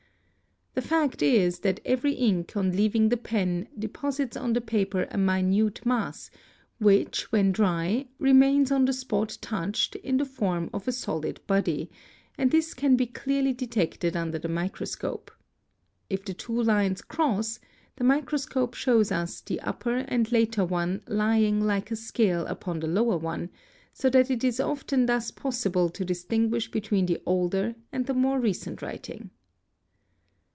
[0.73, 5.17] The fact is that every ink, on leaving the pen, deposits on the paper a
[5.17, 10.87] minute mass, | which when dry remains on the spot touched in the form of
[10.87, 11.91] a solid body,
[12.37, 15.29] and this can be clearly detected under the microscope.
[16.09, 17.59] If the two lines_ cross,
[17.97, 22.87] the microscope shows us the upper and later one lying like a scale_ upon the
[22.87, 23.49] lower one,
[23.91, 28.39] so that it is often thus possible to distinguish between the older and the more
[28.39, 29.31] recent writing.